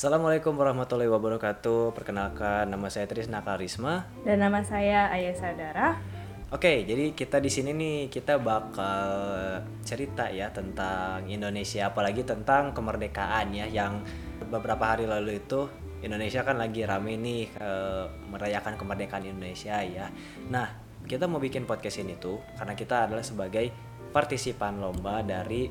Assalamualaikum 0.00 0.56
warahmatullahi 0.56 1.12
wabarakatuh. 1.12 1.92
Perkenalkan 1.92 2.72
nama 2.72 2.88
saya 2.88 3.04
Trisna 3.04 3.44
Karisma. 3.44 4.08
Dan 4.24 4.40
nama 4.40 4.64
saya 4.64 5.12
Ayah 5.12 5.36
Sadara. 5.36 6.00
Oke, 6.48 6.88
jadi 6.88 7.12
kita 7.12 7.36
di 7.36 7.52
sini 7.52 7.76
nih 7.76 8.08
kita 8.08 8.40
bakal 8.40 9.12
cerita 9.84 10.32
ya 10.32 10.48
tentang 10.56 11.28
Indonesia, 11.28 11.92
apalagi 11.92 12.24
tentang 12.24 12.72
kemerdekaan 12.72 13.52
ya 13.52 13.68
yang 13.68 14.00
beberapa 14.48 14.88
hari 14.88 15.04
lalu 15.04 15.36
itu 15.36 15.68
Indonesia 16.00 16.48
kan 16.48 16.56
lagi 16.56 16.80
rame 16.88 17.20
nih 17.20 17.52
eh, 17.60 18.04
merayakan 18.32 18.80
kemerdekaan 18.80 19.28
Indonesia 19.28 19.84
ya. 19.84 20.08
Nah, 20.48 20.80
kita 21.04 21.28
mau 21.28 21.44
bikin 21.44 21.68
podcast 21.68 22.00
ini 22.00 22.16
tuh 22.16 22.40
karena 22.56 22.72
kita 22.72 23.04
adalah 23.04 23.20
sebagai 23.20 23.68
partisipan 24.16 24.80
lomba 24.80 25.20
dari 25.20 25.68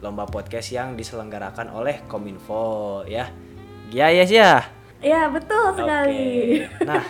lomba 0.00 0.24
podcast 0.24 0.72
yang 0.72 0.96
diselenggarakan 0.96 1.68
oleh 1.68 2.08
Kominfo 2.08 3.04
ya. 3.04 3.28
Ya, 3.88 4.12
yes 4.12 4.28
ya. 4.28 4.68
Ya 5.00 5.32
betul 5.32 5.72
sekali. 5.72 6.60
Nah, 6.84 7.00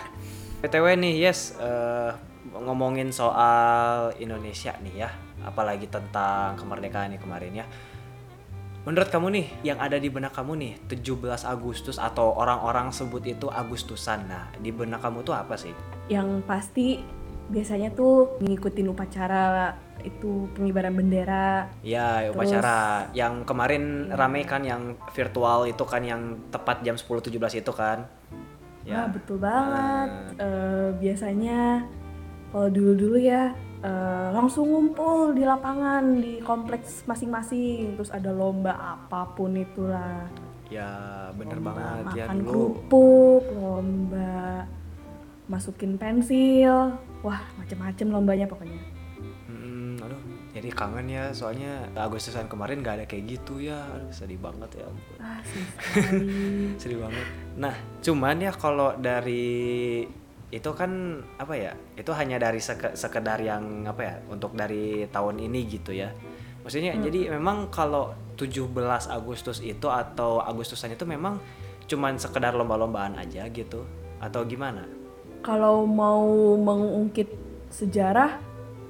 PTW 0.63 0.95
nih, 0.95 1.27
yes, 1.27 1.59
eh, 1.59 2.11
ngomongin 2.55 3.11
soal 3.11 4.15
Indonesia 4.15 4.71
nih 4.79 5.03
ya, 5.03 5.09
apalagi 5.43 5.91
tentang 5.91 6.55
kemerdekaan 6.55 7.11
nih 7.11 7.19
kemarin 7.19 7.53
ya. 7.63 7.65
Menurut 8.87 9.11
kamu 9.11 9.27
nih, 9.35 9.47
yang 9.67 9.77
ada 9.83 9.99
di 9.99 10.07
benak 10.07 10.31
kamu 10.31 10.55
nih, 10.55 10.73
17 10.87 11.43
Agustus 11.43 11.99
atau 11.99 12.31
orang-orang 12.39 12.95
sebut 12.95 13.27
itu 13.27 13.51
Agustusan. 13.51 14.31
Nah, 14.31 14.47
di 14.55 14.71
benak 14.71 15.03
kamu 15.03 15.27
tuh 15.27 15.35
apa 15.35 15.59
sih? 15.59 15.75
Yang 16.07 16.47
pasti 16.47 17.03
biasanya 17.49 17.89
tuh 17.91 18.37
ngikutin 18.39 18.87
upacara 18.87 19.73
itu 19.99 20.47
pengibaran 20.53 20.95
bendera. 20.95 21.67
Ya, 21.81 22.23
Terus- 22.23 22.31
upacara 22.31 22.79
yang 23.11 23.43
kemarin 23.43 23.83
rame 24.09 24.41
kan 24.43 24.63
yang 24.63 24.95
virtual 25.11 25.67
itu 25.67 25.83
kan 25.83 26.01
yang 26.01 26.21
tepat 26.47 26.81
jam 26.81 26.95
10.17 26.95 27.27
itu 27.57 27.73
kan. 27.73 28.07
Wah 28.79 28.87
Ya. 28.87 29.01
betul 29.05 29.37
banget. 29.37 30.09
Eh, 30.39 30.89
biasanya 30.95 31.83
kalau 32.49 32.69
dulu-dulu 32.69 33.19
ya 33.19 33.51
eh, 33.79 34.27
langsung 34.31 34.67
ngumpul 34.67 35.31
di 35.31 35.43
lapangan 35.43 36.03
di 36.15 36.39
kompleks 36.39 37.03
masing-masing. 37.05 37.95
Terus 37.95 38.11
ada 38.11 38.27
lomba 38.29 38.75
apa 38.75 39.23
pun 39.31 39.51
itulah. 39.53 40.27
Ya, 40.67 40.91
bener 41.33 41.59
Lomba 41.59 41.71
banget 41.75 42.03
ya 42.13 42.25
makan 42.27 42.37
dulu. 42.39 42.51
kerupuk, 42.51 43.43
lomba 43.53 44.67
masukin 45.45 45.95
pensil. 45.95 46.93
Wah 47.19 47.41
macem-macem 47.59 48.07
lombanya 48.07 48.47
pokoknya. 48.47 48.79
Hmm, 49.51 49.99
aduh, 49.99 50.21
jadi 50.55 50.71
kangen 50.71 51.11
ya 51.11 51.35
soalnya 51.35 51.83
Agustusan 51.91 52.47
kemarin 52.47 52.79
gak 52.79 53.03
ada 53.03 53.05
kayak 53.05 53.35
gitu 53.35 53.59
ya. 53.59 53.83
Aduh, 53.91 54.11
sedih 54.13 54.39
banget 54.39 54.79
ya 54.79 54.85
ampun. 54.87 55.17
Ah. 55.19 55.41
Sedih 56.81 57.03
banget. 57.03 57.25
Nah, 57.59 57.75
cuman 57.99 58.39
ya 58.39 58.51
kalau 58.55 58.95
dari 58.95 60.07
itu 60.49 60.69
kan 60.71 61.19
apa 61.35 61.53
ya? 61.59 61.71
Itu 61.99 62.15
hanya 62.15 62.39
dari 62.39 62.63
seke- 62.63 62.95
sekedar 62.95 63.43
yang 63.43 63.83
apa 63.83 64.01
ya? 64.01 64.15
Untuk 64.31 64.55
dari 64.55 65.03
tahun 65.11 65.43
ini 65.43 65.59
gitu 65.67 65.91
ya. 65.91 66.15
Maksudnya 66.63 66.95
jadi 67.03 67.35
memang 67.35 67.67
kalau 67.67 68.15
17 68.39 68.71
Agustus 69.11 69.59
itu 69.59 69.91
atau 69.91 70.39
Agustusan 70.39 70.95
itu 70.95 71.03
memang 71.03 71.35
cuman 71.89 72.15
sekedar 72.15 72.55
lomba-lombaan 72.55 73.19
aja 73.19 73.43
gitu 73.51 73.83
atau 74.21 74.45
gimana? 74.47 74.98
Kalau 75.39 75.87
mau 75.87 76.55
mengungkit 76.59 77.31
sejarah, 77.71 78.41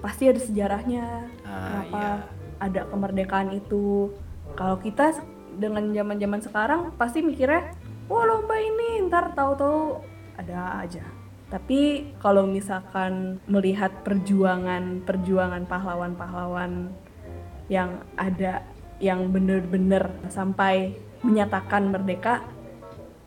pasti 0.01 0.31
ada 0.31 0.41
sejarahnya. 0.41 1.05
Ah, 1.45 1.85
Kenapa 1.85 2.01
iya. 2.01 2.15
ada 2.59 2.81
kemerdekaan 2.89 3.49
itu? 3.53 4.09
Kalau 4.57 4.81
kita 4.81 5.13
dengan 5.59 5.91
zaman-zaman 5.93 6.41
sekarang 6.41 6.81
pasti 6.95 7.21
mikirnya, 7.21 7.75
wah 8.09 8.25
lomba 8.25 8.57
ini 8.57 9.05
ntar 9.07 9.35
tahu-tahu 9.35 10.01
ada 10.39 10.81
aja. 10.81 11.05
Tapi 11.49 12.13
kalau 12.21 12.45
misalkan 12.45 13.41
melihat 13.49 13.89
perjuangan 14.05 15.01
perjuangan 15.01 15.65
pahlawan-pahlawan 15.65 16.93
yang 17.69 18.05
ada 18.17 18.61
yang 19.01 19.33
bener-bener 19.33 20.13
sampai 20.29 20.93
menyatakan 21.25 21.89
merdeka, 21.89 22.45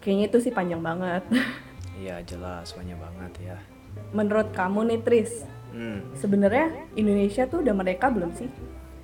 kayaknya 0.00 0.26
itu 0.30 0.38
sih 0.48 0.52
panjang 0.54 0.80
banget. 0.80 1.22
Iya, 2.02 2.18
jelas 2.26 2.74
banyak 2.74 2.98
banget 2.98 3.32
ya. 3.54 3.56
Menurut 4.10 4.50
kamu 4.50 4.90
nih 4.90 5.00
Tris, 5.06 5.46
Hmm. 5.70 6.02
sebenarnya 6.18 6.90
Indonesia 6.98 7.46
tuh 7.46 7.62
udah 7.62 7.72
merdeka 7.72 8.10
belum 8.10 8.34
sih? 8.34 8.50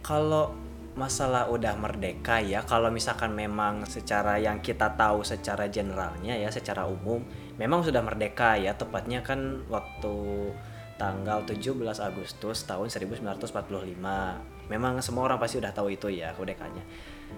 Kalau 0.02 0.52
masalah 0.98 1.46
udah 1.46 1.78
merdeka 1.78 2.42
ya, 2.42 2.66
kalau 2.66 2.90
misalkan 2.90 3.30
memang 3.38 3.86
secara 3.86 4.34
yang 4.42 4.58
kita 4.58 4.98
tahu 4.98 5.22
secara 5.22 5.70
generalnya 5.70 6.34
ya, 6.34 6.50
secara 6.50 6.90
umum, 6.90 7.22
memang 7.54 7.86
sudah 7.86 8.02
merdeka 8.02 8.58
ya, 8.58 8.74
tepatnya 8.74 9.22
kan 9.22 9.62
waktu 9.70 10.50
tanggal 10.98 11.46
17 11.46 12.02
Agustus 12.02 12.66
tahun 12.66 12.90
1945. 12.90 14.42
Memang 14.66 14.98
semua 15.00 15.30
orang 15.30 15.38
pasti 15.38 15.62
udah 15.62 15.70
tahu 15.70 15.94
itu 15.94 16.10
ya 16.10 16.34
kemerdekaannya. 16.34 16.84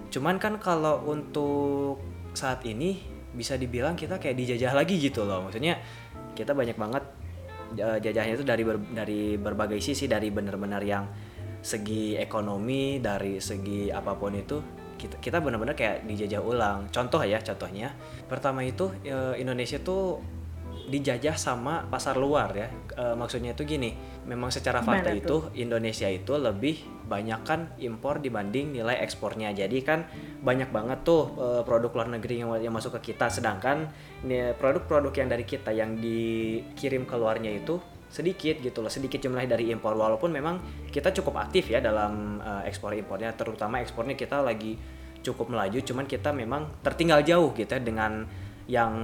Cuman 0.08 0.40
kan 0.40 0.56
kalau 0.56 1.04
untuk 1.04 2.00
saat 2.32 2.64
ini 2.64 3.04
bisa 3.34 3.54
dibilang 3.54 3.94
kita 3.94 4.18
kayak 4.18 4.36
dijajah 4.36 4.72
lagi 4.74 4.98
gitu 4.98 5.26
loh. 5.26 5.46
Maksudnya 5.46 5.78
kita 6.34 6.54
banyak 6.54 6.76
banget 6.78 7.04
eh, 7.78 7.98
jajahnya 8.02 8.34
itu 8.38 8.44
dari 8.46 8.62
ber- 8.66 8.90
dari 8.92 9.20
berbagai 9.38 9.78
sisi 9.82 10.10
dari 10.10 10.30
benar-benar 10.32 10.82
yang 10.82 11.04
segi 11.60 12.16
ekonomi 12.16 12.98
dari 13.04 13.36
segi 13.36 13.92
apa 13.92 14.16
pun 14.16 14.32
itu 14.32 14.56
kita 14.96 15.16
kita 15.20 15.38
benar-benar 15.40 15.76
kayak 15.76 16.04
dijajah 16.08 16.40
ulang 16.40 16.88
contoh 16.88 17.20
ya 17.24 17.40
contohnya 17.40 17.92
pertama 18.28 18.64
itu 18.64 18.88
eh, 19.04 19.36
Indonesia 19.40 19.76
tuh 19.80 20.20
dijajah 20.88 21.36
sama 21.36 21.84
pasar 21.90 22.16
luar 22.16 22.54
ya. 22.56 22.68
Eh, 22.96 23.14
maksudnya 23.18 23.52
itu 23.52 23.66
gini 23.66 23.92
memang 24.24 24.48
secara 24.48 24.80
fakta 24.80 25.10
itu 25.10 25.50
Indonesia 25.56 26.06
itu 26.06 26.36
lebih 26.36 26.80
banyak 27.10 27.40
kan 27.42 27.74
impor 27.82 28.22
dibanding 28.22 28.72
nilai 28.72 29.02
ekspornya. 29.02 29.52
Jadi 29.52 29.82
kan 29.84 30.06
banyak 30.40 30.70
banget 30.70 31.04
tuh 31.04 31.34
eh, 31.36 31.62
produk 31.66 31.90
luar 31.92 32.08
negeri 32.16 32.40
yang, 32.40 32.50
yang 32.56 32.72
masuk 32.72 32.96
ke 33.00 33.12
kita. 33.12 33.28
Sedangkan 33.28 33.90
produk-produk 34.56 35.12
yang 35.16 35.28
dari 35.28 35.44
kita 35.44 35.72
yang 35.72 35.96
dikirim 35.96 37.08
ke 37.08 37.16
luarnya 37.16 37.50
itu 37.56 37.80
sedikit 38.10 38.58
gitu 38.58 38.82
loh 38.82 38.90
sedikit 38.90 39.22
jumlah 39.22 39.46
dari 39.46 39.70
impor. 39.70 39.94
Walaupun 39.94 40.34
memang 40.34 40.58
kita 40.90 41.14
cukup 41.14 41.46
aktif 41.46 41.70
ya 41.70 41.78
dalam 41.78 42.42
eh, 42.42 42.68
ekspor 42.68 42.92
impornya 42.92 43.32
terutama 43.32 43.78
ekspornya 43.80 44.18
kita 44.18 44.42
lagi 44.42 44.76
cukup 45.20 45.52
melaju 45.52 45.78
cuman 45.84 46.04
kita 46.08 46.32
memang 46.32 46.80
tertinggal 46.80 47.20
jauh 47.22 47.52
gitu 47.52 47.70
ya 47.70 47.80
dengan 47.80 48.24
yang 48.66 48.94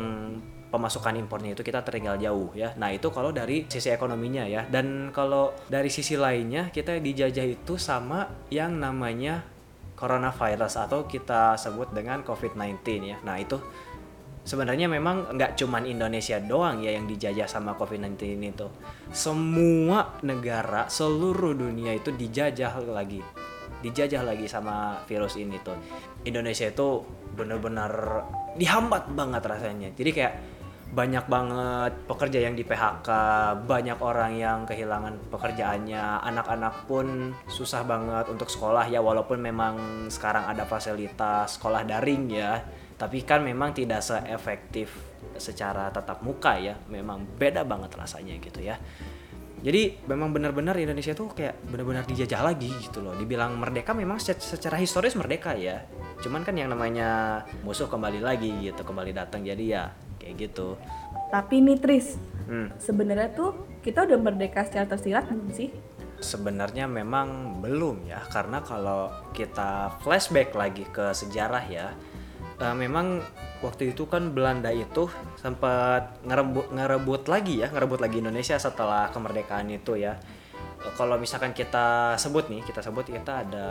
pemasukan 0.71 1.15
impornya 1.17 1.55
itu 1.55 1.63
kita 1.63 1.81
tertinggal 1.87 2.19
jauh 2.19 2.51
ya 2.53 2.75
nah 2.77 2.91
itu 2.91 3.09
kalau 3.15 3.31
dari 3.31 3.65
sisi 3.71 3.91
ekonominya 3.91 4.45
ya 4.47 4.67
dan 4.67 5.11
kalau 5.15 5.55
dari 5.71 5.89
sisi 5.89 6.19
lainnya 6.19 6.75
kita 6.75 6.99
dijajah 6.99 7.47
itu 7.47 7.79
sama 7.79 8.47
yang 8.51 8.77
namanya 8.77 9.47
coronavirus 9.97 10.91
atau 10.91 11.09
kita 11.09 11.57
sebut 11.57 11.95
dengan 11.95 12.27
COVID-19 12.27 12.83
ya 13.07 13.17
nah 13.23 13.39
itu 13.39 13.57
sebenarnya 14.47 14.87
memang 14.87 15.35
nggak 15.35 15.59
cuman 15.59 15.83
Indonesia 15.91 16.39
doang 16.39 16.79
ya 16.79 16.95
yang 16.95 17.11
dijajah 17.11 17.51
sama 17.51 17.75
COVID-19 17.75 18.15
itu. 18.47 18.71
Semua 19.11 20.23
negara 20.23 20.87
seluruh 20.87 21.53
dunia 21.59 21.99
itu 21.99 22.15
dijajah 22.15 22.79
lagi. 22.87 23.21
Dijajah 23.83 24.23
lagi 24.23 24.47
sama 24.47 25.03
virus 25.11 25.35
ini 25.37 25.59
tuh. 25.61 25.75
Indonesia 26.23 26.71
itu 26.71 27.03
bener-bener 27.35 28.23
dihambat 28.55 29.11
banget 29.13 29.43
rasanya. 29.43 29.91
Jadi 29.99 30.11
kayak 30.15 30.35
banyak 30.87 31.27
banget 31.27 31.93
pekerja 32.07 32.39
yang 32.47 32.55
di 32.55 32.63
PHK, 32.63 33.09
banyak 33.67 33.99
orang 33.99 34.33
yang 34.39 34.59
kehilangan 34.63 35.19
pekerjaannya, 35.35 36.23
anak-anak 36.23 36.87
pun 36.87 37.35
susah 37.51 37.83
banget 37.83 38.31
untuk 38.31 38.47
sekolah 38.47 38.87
ya 38.87 39.03
walaupun 39.03 39.43
memang 39.43 40.07
sekarang 40.07 40.47
ada 40.47 40.63
fasilitas 40.63 41.59
sekolah 41.59 41.83
daring 41.83 42.31
ya. 42.31 42.63
Tapi 42.97 43.29
kan 43.29 43.45
memang 43.45 43.77
tidak 43.77 44.01
seefektif 44.01 44.89
secara 45.37 45.93
tatap 45.93 46.25
muka 46.25 46.57
ya. 46.57 46.79
Memang 46.89 47.29
beda 47.37 47.67
banget 47.67 47.93
rasanya 47.93 48.39
gitu 48.41 48.65
ya. 48.65 48.81
Jadi 49.61 50.07
memang 50.07 50.31
benar-benar 50.31 50.79
Indonesia 50.79 51.17
tuh 51.17 51.33
kayak 51.35 51.67
benar-benar 51.67 52.07
dijajah 52.07 52.41
lagi 52.41 52.71
gitu 52.71 53.03
loh. 53.03 53.13
Dibilang 53.19 53.59
merdeka 53.59 53.93
memang 53.93 54.23
se- 54.23 54.39
secara 54.39 54.79
historis 54.79 55.19
merdeka 55.19 55.53
ya. 55.59 55.83
Cuman 56.23 56.47
kan 56.47 56.55
yang 56.55 56.71
namanya 56.71 57.43
musuh 57.67 57.91
kembali 57.91 58.23
lagi 58.23 58.49
gitu 58.63 58.81
kembali 58.87 59.13
datang. 59.13 59.43
Jadi 59.43 59.65
ya 59.75 59.91
kayak 60.21 60.51
gitu 60.51 60.77
Tapi 61.27 61.59
nih 61.59 61.79
Tris, 61.83 62.15
hmm. 62.47 62.79
sebenarnya 62.79 63.35
tuh 63.35 63.67
kita 63.83 64.07
udah 64.07 64.19
merdeka 64.19 64.63
secara 64.63 64.87
tersirat 64.87 65.27
belum 65.27 65.51
sih? 65.51 65.71
Sebenarnya 66.23 66.87
memang 66.87 67.59
belum 67.61 68.07
ya, 68.07 68.23
karena 68.31 68.63
kalau 68.63 69.11
kita 69.35 69.99
flashback 70.01 70.55
lagi 70.55 70.87
ke 70.87 71.11
sejarah 71.13 71.65
ya, 71.67 71.93
eh, 72.63 72.77
memang 72.79 73.21
waktu 73.61 73.93
itu 73.93 74.07
kan 74.07 74.31
Belanda 74.33 74.71
itu 74.71 75.11
sempat 75.35 76.23
ngerebut 76.23 76.73
ngerebut 76.73 77.23
lagi 77.27 77.61
ya, 77.61 77.69
ngerebut 77.75 78.01
lagi 78.01 78.23
Indonesia 78.23 78.57
setelah 78.57 79.11
kemerdekaan 79.11 79.67
itu 79.71 79.99
ya. 79.99 80.17
Eh, 80.83 80.93
Kalau 80.95 81.19
misalkan 81.19 81.53
kita 81.53 82.17
sebut 82.17 82.49
nih, 82.49 82.63
kita 82.65 82.81
sebut 82.81 83.07
kita 83.07 83.45
ada 83.45 83.69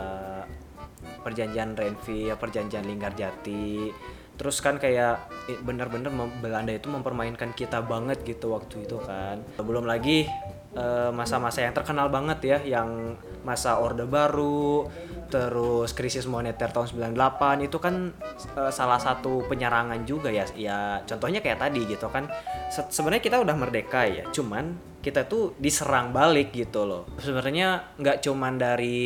perjanjian 1.24 1.74
Renville, 1.74 2.36
perjanjian 2.38 2.86
Linggarjati. 2.86 3.90
Terus 4.36 4.60
kan 4.60 4.76
kayak 4.76 5.16
i- 5.48 5.58
bener-bener 5.58 6.08
Belanda 6.38 6.70
itu 6.70 6.86
mempermainkan 6.86 7.52
kita 7.52 7.80
banget 7.80 8.20
gitu 8.22 8.52
waktu 8.52 8.84
itu 8.84 9.00
kan. 9.00 9.40
Belum 9.58 9.84
lagi 9.84 10.28
eh, 10.76 11.10
masa-masa 11.10 11.64
yang 11.64 11.72
terkenal 11.72 12.12
banget 12.12 12.38
ya 12.44 12.58
yang 12.78 13.16
masa 13.42 13.80
Orde 13.80 14.04
Baru 14.04 14.84
terus 15.26 15.90
krisis 15.90 16.22
moneter 16.28 16.70
tahun 16.70 16.86
98 16.86 17.66
itu 17.66 17.80
kan 17.80 18.12
eh, 18.54 18.70
salah 18.70 19.00
satu 19.00 19.42
penyerangan 19.48 20.04
juga 20.04 20.28
ya 20.28 20.44
ya 20.52 21.00
contohnya 21.02 21.40
kayak 21.40 21.58
tadi 21.58 21.80
gitu 21.88 22.06
kan. 22.12 22.28
Se- 22.68 22.92
sebenarnya 22.92 23.24
kita 23.24 23.36
udah 23.40 23.56
merdeka 23.56 24.04
ya 24.04 24.28
cuman 24.30 24.76
kita 25.00 25.24
tuh 25.24 25.54
diserang 25.56 26.10
balik 26.12 26.50
gitu 26.52 26.84
loh. 26.84 27.06
Sebenarnya 27.16 27.94
nggak 27.96 28.20
cuman 28.20 28.58
dari 28.58 28.98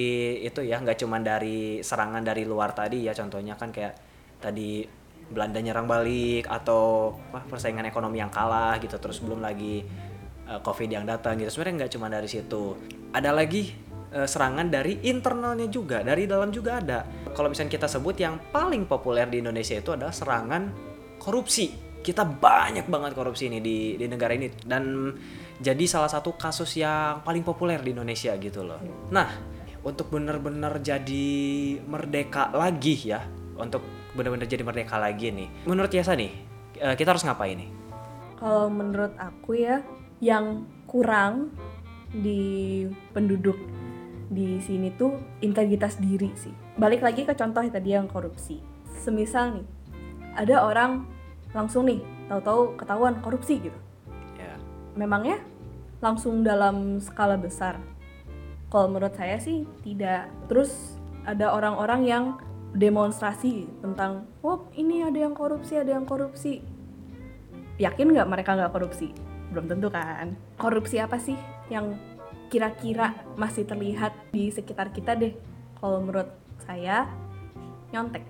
itu 0.42 0.64
ya 0.64 0.80
nggak 0.80 0.96
cuman 0.98 1.22
dari 1.22 1.78
serangan 1.80 2.24
dari 2.24 2.42
luar 2.42 2.72
tadi 2.72 3.04
ya 3.04 3.12
contohnya 3.12 3.54
kan 3.54 3.70
kayak 3.70 3.94
tadi 4.40 4.80
Belanda 5.30 5.62
nyerang 5.62 5.86
balik 5.86 6.50
atau 6.50 7.14
apa, 7.30 7.46
persaingan 7.46 7.86
ekonomi 7.86 8.18
yang 8.18 8.28
kalah 8.34 8.76
gitu 8.82 8.98
terus 8.98 9.22
belum 9.22 9.38
lagi 9.38 9.86
eh, 10.50 10.60
covid 10.60 10.90
yang 10.90 11.06
datang 11.06 11.38
gitu. 11.38 11.54
Sebenarnya 11.54 11.86
nggak 11.86 11.92
cuma 11.94 12.06
dari 12.10 12.28
situ. 12.28 12.74
Ada 13.14 13.30
lagi 13.30 13.70
eh, 14.10 14.26
serangan 14.26 14.66
dari 14.66 15.06
internalnya 15.06 15.70
juga 15.70 16.02
dari 16.02 16.26
dalam 16.26 16.50
juga 16.50 16.82
ada. 16.82 17.06
Kalau 17.30 17.46
misalnya 17.46 17.70
kita 17.70 17.86
sebut 17.86 18.18
yang 18.18 18.50
paling 18.50 18.84
populer 18.90 19.30
di 19.30 19.38
Indonesia 19.38 19.78
itu 19.78 19.94
adalah 19.94 20.12
serangan 20.12 20.62
korupsi. 21.22 21.88
Kita 22.00 22.24
banyak 22.24 22.88
banget 22.88 23.12
korupsi 23.14 23.46
ini 23.46 23.62
di 23.62 23.94
di 23.94 24.06
negara 24.10 24.34
ini. 24.34 24.50
Dan 24.50 25.14
jadi 25.60 25.84
salah 25.86 26.10
satu 26.10 26.34
kasus 26.34 26.74
yang 26.74 27.22
paling 27.22 27.46
populer 27.46 27.78
di 27.78 27.94
Indonesia 27.94 28.34
gitu 28.34 28.66
loh. 28.66 28.82
Nah 29.14 29.30
untuk 29.80 30.12
benar-benar 30.12 30.80
jadi 30.84 31.28
merdeka 31.88 32.52
lagi 32.52 32.96
ya 33.00 33.39
untuk 33.60 33.84
benar-benar 34.16 34.48
jadi 34.48 34.64
merdeka 34.64 34.96
lagi 34.96 35.30
nih 35.30 35.48
menurut 35.68 35.92
Yasa 35.92 36.16
nih 36.16 36.32
eh, 36.80 36.94
kita 36.96 37.12
harus 37.12 37.22
ngapain 37.22 37.60
nih 37.60 37.70
Kalau 38.40 38.72
menurut 38.72 39.12
aku 39.20 39.52
ya, 39.52 39.84
yang 40.24 40.64
kurang 40.88 41.52
di 42.08 42.88
penduduk 43.12 43.60
di 44.32 44.56
sini 44.64 44.88
tuh 44.96 45.20
integritas 45.44 46.00
diri 46.00 46.32
sih. 46.40 46.54
Balik 46.80 47.04
lagi 47.04 47.28
ke 47.28 47.36
contoh 47.36 47.60
yang 47.60 47.74
tadi 47.76 47.90
yang 47.92 48.08
korupsi. 48.08 48.64
Semisal 48.96 49.60
nih, 49.60 49.66
ada 50.40 50.64
orang 50.64 51.04
langsung 51.52 51.84
nih, 51.84 52.00
tahu-tahu 52.32 52.80
ketahuan 52.80 53.20
korupsi 53.20 53.60
gitu. 53.60 53.76
ya 54.40 54.56
Memangnya 54.96 55.36
langsung 56.00 56.40
dalam 56.40 56.96
skala 56.96 57.36
besar? 57.36 57.76
Kalau 58.72 58.88
menurut 58.88 59.12
saya 59.20 59.36
sih 59.36 59.68
tidak. 59.84 60.32
Terus 60.48 60.96
ada 61.28 61.52
orang-orang 61.52 62.00
yang 62.08 62.24
demonstrasi 62.74 63.66
tentang, 63.82 64.30
oh 64.46 64.70
ini 64.78 65.02
ada 65.02 65.18
yang 65.18 65.34
korupsi, 65.34 65.74
ada 65.74 65.94
yang 65.94 66.06
korupsi. 66.06 66.62
Yakin 67.80 68.14
nggak 68.14 68.28
mereka 68.30 68.54
nggak 68.54 68.72
korupsi? 68.72 69.10
Belum 69.50 69.66
tentu 69.66 69.90
kan. 69.90 70.38
Korupsi 70.60 71.02
apa 71.02 71.18
sih 71.18 71.34
yang 71.72 71.98
kira-kira 72.50 73.14
masih 73.34 73.66
terlihat 73.66 74.14
di 74.30 74.50
sekitar 74.50 74.94
kita 74.94 75.18
deh? 75.18 75.34
Kalau 75.80 75.98
menurut 76.02 76.30
saya, 76.62 77.10
nyontek. 77.90 78.22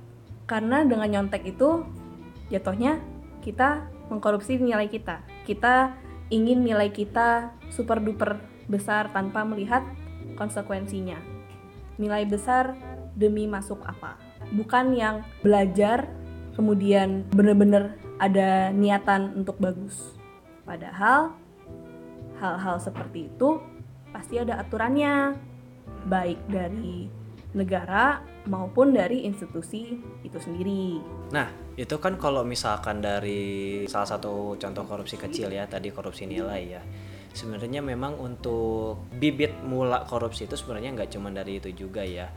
Karena 0.49 0.87
dengan 0.87 1.09
nyontek 1.11 1.45
itu 1.45 1.85
jatuhnya 2.49 3.03
kita 3.45 3.91
mengkorupsi 4.09 4.57
nilai 4.57 4.89
kita. 4.89 5.21
Kita 5.45 5.95
ingin 6.31 6.63
nilai 6.63 6.95
kita 6.95 7.53
super 7.75 7.99
duper 7.99 8.39
besar 8.71 9.11
tanpa 9.11 9.43
melihat 9.43 9.83
konsekuensinya. 10.39 11.19
Nilai 11.99 12.25
besar 12.25 12.79
demi 13.19 13.51
masuk 13.51 13.83
apa? 13.83 14.30
Bukan 14.51 14.95
yang 14.99 15.23
belajar 15.43 16.11
kemudian 16.59 17.25
bener-bener 17.31 17.97
ada 18.21 18.69
niatan 18.75 19.33
untuk 19.39 19.57
bagus. 19.57 20.15
Padahal 20.67 21.33
hal-hal 22.37 22.77
seperti 22.81 23.33
itu 23.33 23.63
pasti 24.11 24.37
ada 24.37 24.61
aturannya, 24.61 25.39
baik 26.09 26.41
dari 26.51 27.09
negara 27.51 28.23
maupun 28.47 28.95
dari 28.95 29.27
institusi 29.27 29.99
itu 30.23 30.39
sendiri. 30.39 31.03
Nah, 31.35 31.51
itu 31.75 31.99
kan 31.99 32.15
kalau 32.15 32.47
misalkan 32.47 33.03
dari 33.03 33.85
salah 33.91 34.07
satu 34.07 34.55
contoh 34.55 34.85
korupsi 34.87 35.19
kecil 35.19 35.51
ya, 35.51 35.67
tadi 35.67 35.91
korupsi 35.91 36.31
nilai 36.31 36.63
ya. 36.63 36.83
Sebenarnya 37.31 37.83
memang 37.83 38.19
untuk 38.19 39.07
bibit 39.19 39.55
mula 39.63 40.03
korupsi 40.07 40.51
itu 40.51 40.59
sebenarnya 40.59 40.95
nggak 40.95 41.11
cuma 41.15 41.31
dari 41.31 41.59
itu 41.63 41.71
juga 41.75 42.03
ya. 42.03 42.31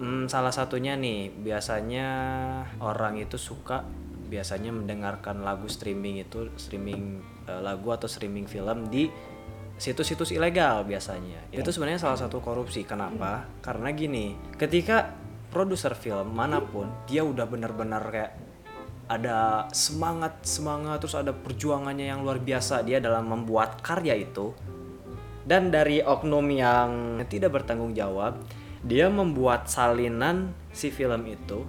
Hmm, 0.00 0.24
salah 0.30 0.54
satunya 0.54 0.96
nih, 0.96 1.28
biasanya 1.30 2.08
orang 2.80 3.20
itu 3.20 3.36
suka 3.36 3.84
biasanya 4.32 4.72
mendengarkan 4.72 5.44
lagu 5.44 5.68
streaming 5.68 6.24
itu 6.24 6.48
streaming 6.56 7.20
eh, 7.44 7.60
lagu 7.60 7.92
atau 7.92 8.08
streaming 8.08 8.48
film 8.48 8.88
di 8.88 9.12
situs-situs 9.76 10.32
ilegal 10.32 10.88
biasanya. 10.88 11.52
Itu 11.52 11.68
sebenarnya 11.68 12.00
salah 12.00 12.16
satu 12.16 12.40
korupsi. 12.40 12.86
Kenapa? 12.88 13.44
Karena 13.60 13.92
gini, 13.92 14.32
ketika 14.56 15.12
produser 15.52 15.92
film 15.92 16.32
mana 16.32 16.64
pun 16.64 16.88
dia 17.04 17.20
udah 17.20 17.44
benar-benar 17.44 18.02
kayak 18.08 18.32
ada 19.12 19.68
semangat 19.76 20.40
semangat 20.48 21.04
terus 21.04 21.12
ada 21.12 21.36
perjuangannya 21.36 22.08
yang 22.08 22.24
luar 22.24 22.40
biasa 22.40 22.80
dia 22.80 22.96
dalam 22.96 23.28
membuat 23.28 23.84
karya 23.84 24.16
itu 24.16 24.56
dan 25.44 25.68
dari 25.68 26.00
oknum 26.00 26.48
yang 26.48 27.20
tidak 27.28 27.60
bertanggung 27.60 27.92
jawab 27.92 28.40
dia 28.82 29.06
membuat 29.06 29.70
salinan 29.70 30.50
si 30.74 30.90
film 30.90 31.22
itu 31.30 31.62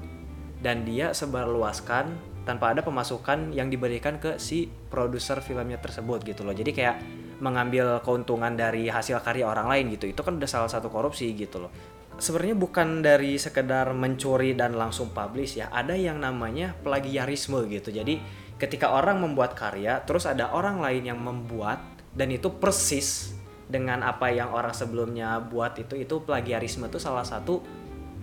dan 0.63 0.81
dia 0.87 1.13
sebarluaskan 1.13 2.33
tanpa 2.43 2.75
ada 2.75 2.83
pemasukan 2.83 3.55
yang 3.55 3.71
diberikan 3.71 4.19
ke 4.19 4.35
si 4.41 4.67
produser 4.67 5.39
filmnya 5.39 5.79
tersebut 5.79 6.23
gitu 6.27 6.43
loh. 6.43 6.51
Jadi 6.51 6.71
kayak 6.75 6.95
mengambil 7.39 7.99
keuntungan 8.03 8.55
dari 8.55 8.87
hasil 8.87 9.19
karya 9.23 9.47
orang 9.47 9.67
lain 9.67 9.85
gitu. 9.95 10.11
Itu 10.11 10.23
kan 10.23 10.39
udah 10.39 10.49
salah 10.49 10.71
satu 10.71 10.91
korupsi 10.91 11.31
gitu 11.35 11.63
loh. 11.63 11.71
Sebenarnya 12.19 12.55
bukan 12.55 13.01
dari 13.01 13.39
sekedar 13.41 13.89
mencuri 13.95 14.53
dan 14.53 14.75
langsung 14.77 15.11
publish 15.11 15.59
ya. 15.59 15.71
Ada 15.71 15.95
yang 15.97 16.19
namanya 16.19 16.75
plagiarisme 16.83 17.63
gitu. 17.71 17.89
Jadi 17.89 18.19
ketika 18.59 18.93
orang 18.93 19.19
membuat 19.19 19.57
karya 19.57 20.03
terus 20.03 20.23
ada 20.29 20.53
orang 20.53 20.79
lain 20.79 21.03
yang 21.09 21.19
membuat 21.19 21.81
dan 22.13 22.29
itu 22.29 22.53
persis 22.53 23.33
dengan 23.67 24.03
apa 24.03 24.29
yang 24.29 24.51
orang 24.51 24.75
sebelumnya 24.75 25.39
buat 25.39 25.79
itu 25.79 25.95
itu 25.95 26.21
plagiarisme 26.23 26.87
itu 26.87 26.99
salah 26.99 27.23
satu 27.23 27.63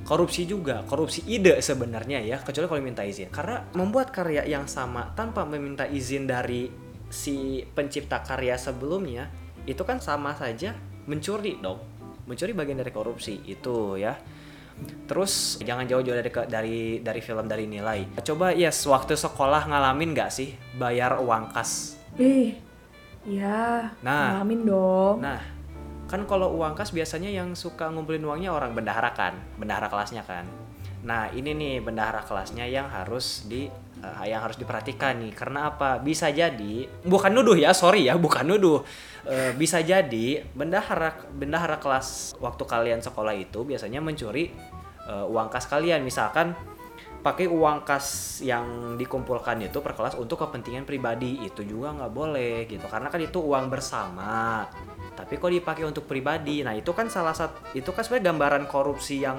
korupsi 0.05 0.49
juga 0.49 0.81
korupsi 0.89 1.25
ide 1.29 1.61
sebenarnya 1.61 2.25
ya 2.25 2.39
kecuali 2.41 2.67
kalau 2.69 2.83
minta 2.83 3.05
izin. 3.05 3.29
Karena 3.33 3.65
membuat 3.77 4.13
karya 4.13 4.45
yang 4.49 4.65
sama 4.69 5.13
tanpa 5.13 5.45
meminta 5.45 5.85
izin 5.85 6.25
dari 6.25 6.69
si 7.11 7.67
pencipta 7.75 8.23
karya 8.23 8.56
sebelumnya 8.56 9.29
itu 9.69 9.82
kan 9.85 10.01
sama 10.01 10.32
saja 10.37 10.77
mencuri 11.05 11.61
dong. 11.61 11.81
Mencuri 12.25 12.55
bagian 12.55 12.81
dari 12.81 12.93
korupsi 12.94 13.43
itu 13.49 13.99
ya. 14.01 14.17
Terus 15.05 15.61
jangan 15.61 15.85
jauh-jauh 15.85 16.17
dari 16.17 16.31
dari 16.49 16.79
dari 17.05 17.20
film 17.20 17.44
dari 17.44 17.69
nilai. 17.69 18.17
Coba 18.25 18.56
yes 18.56 18.89
waktu 18.89 19.13
sekolah 19.13 19.69
ngalamin 19.69 20.17
nggak 20.17 20.31
sih 20.32 20.56
bayar 20.81 21.20
uang 21.20 21.53
kas 21.53 22.01
ya, 23.31 23.94
Nah. 24.03 24.43
ngalamin 24.43 24.60
dong. 24.67 25.17
Nah, 25.22 25.41
kan 26.10 26.27
kalau 26.27 26.51
uang 26.58 26.75
kas 26.75 26.91
biasanya 26.91 27.31
yang 27.31 27.55
suka 27.55 27.87
ngumpulin 27.87 28.27
uangnya 28.27 28.51
orang 28.51 28.75
bendahara 28.75 29.15
kan, 29.15 29.39
bendahara 29.55 29.87
kelasnya 29.87 30.27
kan. 30.27 30.43
Nah, 31.06 31.32
ini 31.32 31.55
nih 31.56 31.75
bendahara 31.81 32.20
kelasnya 32.27 32.67
yang 32.69 32.91
harus 32.91 33.46
di 33.49 33.70
eh, 34.01 34.25
yang 34.29 34.43
harus 34.44 34.58
diperhatikan 34.58 35.17
nih. 35.22 35.32
Karena 35.32 35.72
apa? 35.72 35.96
Bisa 36.01 36.29
jadi 36.29 36.89
bukan 37.06 37.31
nuduh 37.32 37.56
ya, 37.56 37.72
sorry 37.72 38.08
ya, 38.10 38.19
bukan 38.20 38.49
nuduh. 38.49 38.84
Eh, 39.25 39.53
bisa 39.56 39.81
jadi 39.81 40.44
bendahara 40.53 41.15
bendahara 41.32 41.77
kelas 41.81 42.37
waktu 42.41 42.65
kalian 42.65 43.01
sekolah 43.01 43.32
itu 43.37 43.65
biasanya 43.65 44.01
mencuri 44.01 44.53
eh, 45.08 45.25
uang 45.31 45.49
kas 45.49 45.69
kalian. 45.69 46.05
Misalkan 46.05 46.53
pakai 47.20 47.46
uang 47.53 47.84
kas 47.84 48.41
yang 48.41 48.96
dikumpulkan 48.96 49.60
itu 49.60 49.84
per 49.84 49.93
kelas 49.93 50.17
untuk 50.17 50.41
kepentingan 50.41 50.89
pribadi 50.89 51.44
itu 51.44 51.60
juga 51.60 51.93
nggak 51.93 52.12
boleh 52.12 52.65
gitu 52.65 52.89
karena 52.89 53.12
kan 53.12 53.20
itu 53.20 53.39
uang 53.44 53.69
bersama 53.69 54.65
tapi 55.12 55.36
kok 55.36 55.53
dipakai 55.53 55.84
untuk 55.84 56.08
pribadi 56.08 56.65
nah 56.65 56.72
itu 56.72 56.96
kan 56.96 57.12
salah 57.12 57.36
satu 57.36 57.77
itu 57.77 57.93
kan 57.93 58.00
sebenarnya 58.00 58.27
gambaran 58.32 58.65
korupsi 58.72 59.20
yang 59.20 59.36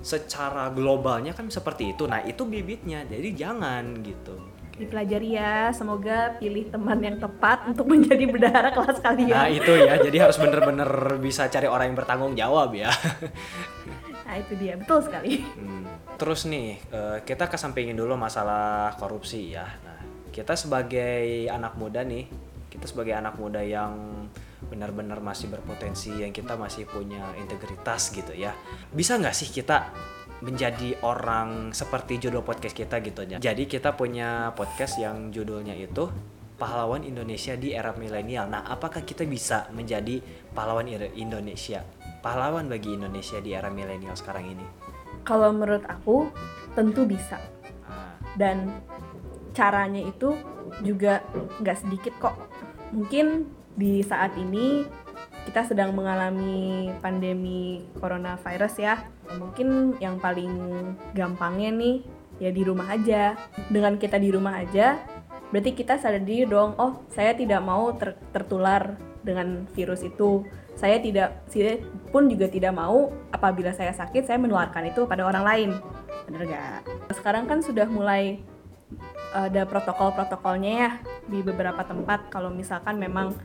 secara 0.00 0.72
globalnya 0.72 1.36
kan 1.36 1.52
seperti 1.52 1.92
itu 1.92 2.08
nah 2.08 2.24
itu 2.24 2.48
bibitnya 2.48 3.04
jadi 3.04 3.28
jangan 3.36 4.00
gitu 4.00 4.36
Dipelajari 4.78 5.34
ya, 5.34 5.74
semoga 5.74 6.38
pilih 6.38 6.70
teman 6.70 7.02
yang 7.02 7.18
tepat 7.18 7.66
untuk 7.66 7.82
menjadi 7.92 8.30
bendahara 8.30 8.70
kelas 8.70 9.02
nah 9.02 9.10
kalian. 9.10 9.58
itu 9.58 9.72
ya 9.74 9.94
jadi 9.98 10.16
harus 10.22 10.38
bener-bener 10.38 11.18
bisa 11.18 11.50
cari 11.50 11.66
orang 11.66 11.90
yang 11.90 11.98
bertanggung 11.98 12.38
jawab 12.38 12.70
ya 12.78 12.86
Nah, 14.28 14.36
itu 14.36 14.52
dia, 14.60 14.76
betul 14.76 15.00
sekali. 15.00 15.40
Hmm. 15.40 15.77
Terus 16.18 16.50
nih, 16.50 16.82
eh, 16.90 17.18
kita 17.22 17.46
kesampingin 17.46 17.94
dulu 17.94 18.18
masalah 18.18 18.90
korupsi 18.98 19.54
ya. 19.54 19.62
Nah, 19.64 20.02
kita 20.34 20.58
sebagai 20.58 21.46
anak 21.46 21.78
muda 21.78 22.02
nih, 22.02 22.26
kita 22.66 22.90
sebagai 22.90 23.14
anak 23.14 23.38
muda 23.38 23.62
yang 23.62 24.26
benar-benar 24.66 25.22
masih 25.22 25.46
berpotensi, 25.46 26.10
yang 26.18 26.34
kita 26.34 26.58
masih 26.58 26.90
punya 26.90 27.22
integritas 27.38 28.10
gitu 28.10 28.34
ya. 28.34 28.50
Bisa 28.90 29.14
nggak 29.14 29.30
sih 29.30 29.48
kita 29.54 29.94
menjadi 30.42 30.98
orang 31.02 31.70
seperti 31.70 32.18
judul 32.18 32.42
podcast 32.42 32.74
kita 32.74 32.98
gitu 32.98 33.22
ya. 33.22 33.38
Jadi 33.38 33.70
kita 33.70 33.94
punya 33.94 34.50
podcast 34.58 34.98
yang 34.98 35.30
judulnya 35.30 35.78
itu 35.78 36.10
pahlawan 36.58 37.06
Indonesia 37.06 37.54
di 37.54 37.70
era 37.70 37.94
milenial. 37.94 38.50
Nah, 38.50 38.66
apakah 38.66 39.06
kita 39.06 39.22
bisa 39.22 39.70
menjadi 39.70 40.18
pahlawan 40.50 40.90
Indonesia? 41.14 41.86
Pahlawan 42.18 42.66
bagi 42.66 42.98
Indonesia 42.98 43.38
di 43.38 43.54
era 43.54 43.70
milenial 43.70 44.18
sekarang 44.18 44.58
ini. 44.58 44.66
Kalau 45.28 45.52
menurut 45.52 45.84
aku 45.84 46.32
tentu 46.72 47.04
bisa. 47.04 47.36
Ah, 47.84 48.16
Dan 48.32 48.80
caranya 49.52 50.00
itu 50.00 50.32
juga 50.80 51.20
nggak 51.60 51.78
sedikit 51.84 52.16
kok. 52.16 52.36
Mungkin 52.96 53.44
di 53.76 54.00
saat 54.00 54.32
ini 54.40 54.88
kita 55.44 55.68
sedang 55.68 55.92
mengalami 55.92 56.88
pandemi 57.04 57.84
coronavirus 58.00 58.74
ya. 58.80 58.94
Mungkin 59.36 60.00
yang 60.00 60.16
paling 60.16 60.52
gampangnya 61.12 61.76
nih 61.76 61.96
ya 62.40 62.48
di 62.48 62.62
rumah 62.64 62.88
aja. 62.88 63.36
Dengan 63.68 64.00
kita 64.00 64.16
di 64.16 64.32
rumah 64.32 64.64
aja, 64.64 64.96
berarti 65.52 65.76
kita 65.76 66.00
sadar 66.00 66.24
diri 66.24 66.48
dong, 66.48 66.72
oh 66.80 67.04
saya 67.12 67.36
tidak 67.36 67.60
mau 67.60 67.92
ter- 67.96 68.16
tertular 68.32 68.96
dengan 69.20 69.68
virus 69.76 70.00
itu. 70.04 70.44
Saya 70.78 71.02
tidak, 71.02 71.42
saya 71.50 71.82
pun 72.14 72.30
juga 72.30 72.46
tidak 72.46 72.70
mau 72.70 73.10
apabila 73.34 73.74
saya 73.74 73.90
sakit, 73.90 74.30
saya 74.30 74.38
menularkan 74.38 74.86
itu 74.86 75.10
pada 75.10 75.26
orang 75.26 75.42
lain. 75.42 75.70
Bener 76.30 76.46
gak? 76.46 76.86
Sekarang 77.18 77.50
kan 77.50 77.58
sudah 77.58 77.90
mulai 77.90 78.38
ada 79.34 79.68
protokol-protokolnya 79.68 80.72
ya 80.72 80.90
di 81.28 81.44
beberapa 81.44 81.84
tempat 81.84 82.32
kalau 82.32 82.48
misalkan 82.48 82.96
memang 82.96 83.36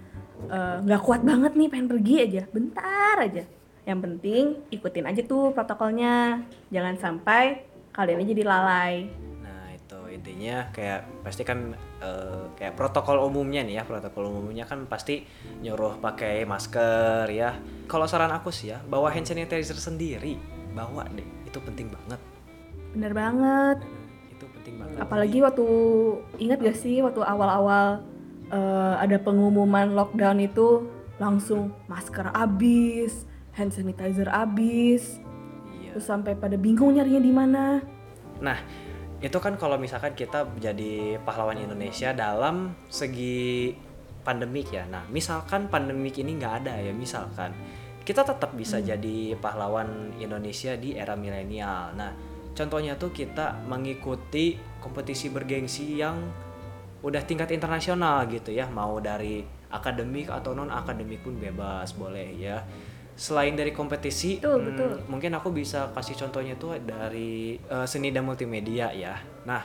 eh, 0.47 0.77
nggak 0.79 1.01
kuat 1.03 1.21
banget 1.25 1.59
nih 1.59 1.67
pengen 1.67 1.87
pergi 1.91 2.15
aja 2.23 2.43
bentar 2.47 3.15
aja 3.19 3.43
yang 3.83 3.99
penting 3.99 4.63
ikutin 4.71 5.11
aja 5.11 5.21
tuh 5.27 5.51
protokolnya 5.51 6.39
jangan 6.71 6.95
sampai 6.95 7.67
kalian 7.91 8.23
aja 8.23 8.31
jadi 8.31 8.43
lalai 8.47 8.93
Nah, 9.43 9.75
itu 9.75 9.99
intinya 10.15 10.71
kayak 10.71 11.03
pasti 11.27 11.43
kan 11.43 11.75
eh, 12.03 12.43
kayak 12.53 12.75
protokol 12.75 13.24
umumnya 13.24 13.63
nih 13.63 13.79
ya, 13.79 13.83
protokol 13.83 14.27
umumnya 14.27 14.63
kan 14.63 14.83
pasti 14.86 15.24
nyuruh 15.57 15.95
pakai 15.98 16.43
masker 16.43 17.25
ya. 17.27 17.55
Kalau 17.86 18.03
saran 18.03 18.29
aku 18.29 18.51
sih 18.51 18.69
ya, 18.69 18.83
bawa 18.83 19.07
hand 19.07 19.24
sanitizer 19.24 19.74
sendiri, 19.74 20.36
bawa 20.72 21.07
deh. 21.10 21.24
Itu 21.45 21.57
penting 21.60 21.88
banget. 21.88 22.19
bener 22.91 23.10
banget 23.12 23.77
Itu 24.29 24.45
penting 24.51 24.77
banget. 24.77 24.98
apalagi 25.00 25.41
waktu 25.41 25.65
ingat 26.38 26.62
gak 26.62 26.77
sih 26.77 27.01
waktu 27.01 27.25
awal-awal 27.25 28.05
eh, 28.48 28.93
ada 29.00 29.17
pengumuman 29.17 29.91
lockdown 29.91 30.38
itu 30.39 30.86
langsung 31.15 31.74
masker 31.88 32.29
habis 32.29 33.25
hand 33.51 33.69
sanitizer 33.69 34.29
habis 34.29 35.17
Iya. 35.74 35.89
terus 35.91 36.05
sampai 36.05 36.33
pada 36.33 36.53
bingung 36.53 36.93
nyarinya 36.93 37.17
di 37.19 37.33
mana 37.33 37.65
Nah, 38.39 38.62
itu 39.23 39.39
kan 39.39 39.55
kalau 39.55 39.79
misalkan 39.79 40.11
kita 40.19 40.43
jadi 40.59 41.15
pahlawan 41.23 41.55
Indonesia 41.55 42.11
dalam 42.11 42.75
segi 42.91 43.71
pandemik 44.27 44.75
ya. 44.75 44.83
Nah, 44.83 45.07
misalkan 45.07 45.71
pandemik 45.71 46.19
ini 46.19 46.35
nggak 46.35 46.67
ada 46.67 46.75
ya, 46.75 46.91
misalkan 46.91 47.55
kita 48.03 48.27
tetap 48.27 48.51
bisa 48.51 48.83
jadi 48.83 49.39
pahlawan 49.39 50.11
Indonesia 50.19 50.75
di 50.75 50.99
era 50.99 51.15
milenial. 51.15 51.95
Nah, 51.95 52.11
contohnya 52.51 52.99
tuh 52.99 53.15
kita 53.15 53.63
mengikuti 53.63 54.59
kompetisi 54.83 55.31
bergengsi 55.31 56.03
yang 56.03 56.19
udah 56.99 57.23
tingkat 57.23 57.55
internasional 57.55 58.27
gitu 58.27 58.51
ya, 58.51 58.67
mau 58.67 58.99
dari 58.99 59.39
akademik 59.71 60.35
atau 60.35 60.51
non 60.51 60.67
akademik 60.67 61.23
pun 61.23 61.39
bebas 61.39 61.95
boleh 61.95 62.27
ya. 62.35 62.59
Selain 63.13 63.53
dari 63.53 63.70
kompetisi, 63.70 64.41
Betul, 64.41 64.58
hmm, 64.58 64.67
betul. 64.74 64.91
mungkin 65.08 65.32
aku 65.38 65.53
bisa 65.53 65.93
kasih 65.93 66.17
contohnya 66.17 66.58
tuh 66.58 66.77
dari 66.82 67.55
eh, 67.58 67.86
seni 67.86 68.10
dan 68.10 68.25
multimedia 68.25 68.89
ya. 68.89 69.13
Nah, 69.46 69.62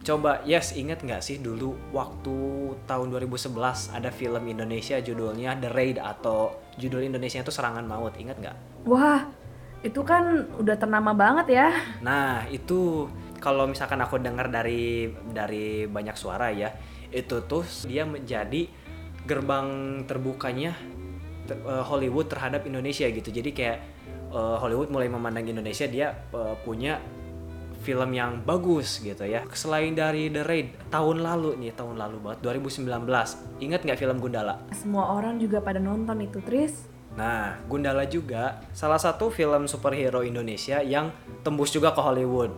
coba 0.00 0.40
yes 0.44 0.72
inget 0.72 1.00
nggak 1.00 1.20
sih 1.20 1.40
dulu 1.40 1.76
waktu 1.92 2.36
tahun 2.88 3.12
2011 3.12 3.52
ada 3.92 4.08
film 4.08 4.42
Indonesia 4.48 4.96
judulnya 4.96 5.60
The 5.60 5.68
Raid 5.68 6.00
atau 6.00 6.56
judul 6.80 7.04
Indonesia 7.04 7.40
itu 7.40 7.52
Serangan 7.52 7.84
Maut, 7.84 8.16
inget 8.16 8.40
nggak? 8.40 8.56
wah 8.88 9.28
itu 9.84 10.00
kan 10.00 10.48
udah 10.56 10.76
ternama 10.76 11.12
banget 11.12 11.52
ya 11.52 11.68
Nah, 12.00 12.48
itu 12.48 13.08
kalau 13.40 13.68
misalkan 13.68 14.00
aku 14.00 14.16
dengar 14.16 14.48
dari 14.48 15.08
dari 15.28 15.84
banyak 15.84 16.16
suara 16.16 16.48
ya, 16.48 16.72
itu 17.12 17.44
tuh 17.44 17.64
dia 17.84 18.04
menjadi 18.04 18.68
gerbang 19.24 20.00
terbukanya 20.08 20.72
ter- 21.50 21.58
eh, 21.58 21.82
Hollywood 21.82 22.30
terhadap 22.30 22.62
Indonesia 22.62 23.10
gitu. 23.10 23.34
Jadi 23.34 23.50
kayak 23.50 23.78
eh, 24.30 24.56
Hollywood 24.62 24.94
mulai 24.94 25.10
memandang 25.10 25.50
Indonesia 25.50 25.90
dia 25.90 26.14
eh, 26.14 26.54
punya 26.62 27.02
film 27.80 28.12
yang 28.12 28.44
bagus 28.44 29.00
gitu 29.00 29.24
ya. 29.24 29.42
Selain 29.56 29.90
dari 29.96 30.28
The 30.30 30.44
Raid 30.44 30.92
tahun 30.92 31.24
lalu 31.24 31.56
nih, 31.58 31.72
tahun 31.74 31.96
lalu 31.98 32.20
banget 32.20 32.38
2019. 32.62 32.86
Ingat 33.58 33.80
nggak 33.82 33.98
film 33.98 34.16
Gundala? 34.22 34.62
semua 34.76 35.16
orang 35.16 35.40
juga 35.40 35.58
pada 35.64 35.80
nonton 35.80 36.20
itu 36.22 36.38
Tris 36.44 36.86
Nah, 37.18 37.58
Gundala 37.66 38.06
juga 38.06 38.62
salah 38.70 39.00
satu 39.00 39.34
film 39.34 39.66
superhero 39.66 40.22
Indonesia 40.22 40.78
yang 40.78 41.10
tembus 41.42 41.74
juga 41.74 41.90
ke 41.90 41.98
Hollywood. 41.98 42.54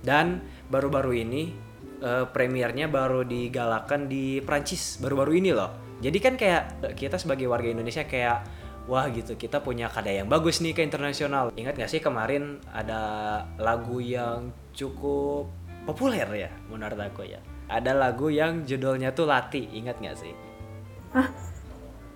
Dan 0.00 0.40
baru-baru 0.72 1.20
ini 1.20 1.52
eh, 2.00 2.24
premiernya 2.32 2.88
baru 2.88 3.26
digalakan 3.28 4.08
di 4.08 4.40
Prancis 4.40 4.96
baru-baru 5.02 5.32
ini 5.36 5.50
loh. 5.52 5.89
Jadi 6.00 6.18
kan 6.18 6.34
kayak 6.34 6.62
eh, 6.84 6.94
kita 6.96 7.20
sebagai 7.20 7.46
warga 7.46 7.68
Indonesia 7.68 8.04
kayak 8.04 8.44
wah 8.88 9.06
gitu 9.12 9.36
kita 9.36 9.62
punya 9.62 9.86
karya 9.86 10.24
yang 10.24 10.28
bagus 10.28 10.64
nih 10.64 10.72
ke 10.74 10.82
internasional. 10.82 11.52
Ingat 11.54 11.76
gak 11.76 11.90
sih 11.92 12.00
kemarin 12.02 12.58
ada 12.72 13.00
lagu 13.60 14.00
yang 14.02 14.50
cukup 14.72 15.46
populer 15.84 16.48
ya 16.48 16.50
menurut 16.72 16.98
aku 16.98 17.28
ya. 17.28 17.38
Ada 17.70 17.94
lagu 17.94 18.32
yang 18.34 18.66
judulnya 18.66 19.14
tuh 19.14 19.30
Lati, 19.30 19.62
ingat 19.78 20.02
gak 20.02 20.18
sih? 20.18 20.34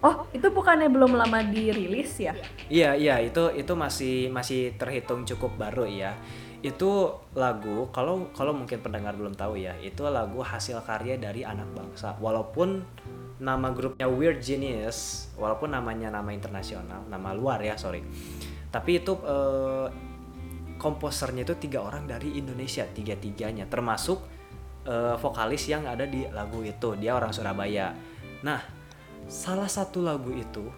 oh 0.05 0.29
itu 0.31 0.47
bukannya 0.53 0.87
belum 0.87 1.19
lama 1.19 1.43
dirilis 1.43 2.23
ya 2.23 2.31
Iya 2.71 2.95
iya 2.95 3.19
itu 3.19 3.51
itu 3.57 3.75
masih 3.75 4.31
masih 4.31 4.77
terhitung 4.79 5.25
cukup 5.25 5.57
baru 5.57 5.89
ya. 5.89 6.15
Itu 6.65 7.21
lagu 7.37 7.93
kalau 7.93 8.33
kalau 8.33 8.57
mungkin 8.57 8.81
pendengar 8.81 9.17
belum 9.17 9.37
tahu 9.37 9.61
ya 9.61 9.77
itu 9.85 10.01
lagu 10.09 10.41
hasil 10.41 10.81
karya 10.85 11.21
dari 11.21 11.45
anak 11.45 11.69
bangsa. 11.77 12.17
Walaupun 12.21 12.85
nama 13.43 13.75
grupnya 13.75 14.07
Weird 14.07 14.39
Genius, 14.39 15.31
walaupun 15.35 15.75
namanya 15.75 16.11
nama 16.11 16.31
internasional, 16.31 17.03
nama 17.11 17.35
luar 17.35 17.59
ya 17.63 17.75
sorry. 17.75 18.05
Tapi 18.71 18.91
itu 19.03 19.13
eh, 19.23 19.87
komposernya 20.79 21.43
itu 21.47 21.55
tiga 21.59 21.83
orang 21.83 22.07
dari 22.07 22.39
Indonesia 22.39 22.87
tiga 22.87 23.19
tiganya 23.19 23.67
termasuk 23.67 24.23
eh, 24.87 25.17
vokalis 25.19 25.67
yang 25.67 25.87
ada 25.87 26.07
di 26.07 26.27
lagu 26.31 26.63
itu 26.63 26.95
dia 26.99 27.15
orang 27.19 27.35
Surabaya. 27.35 27.95
Nah 28.47 28.61
salah 29.27 29.71
satu 29.71 30.05
lagu 30.05 30.31
itu 30.31 30.69